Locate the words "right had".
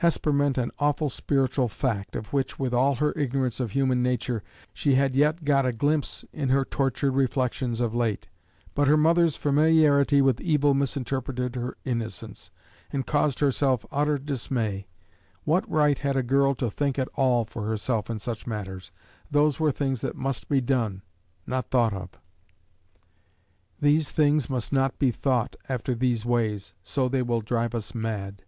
15.66-16.14